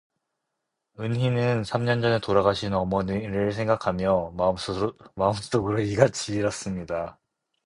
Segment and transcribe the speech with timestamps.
[0.99, 4.33] 은희는 삼년 전에 돌아가신 어머니를 생각하며
[5.15, 7.19] 마음속으로 이같이 빌었습니다.